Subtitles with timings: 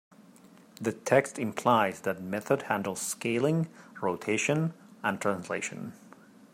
[0.77, 3.67] The text implies that method handles scaling,
[4.01, 5.93] rotation, and translation.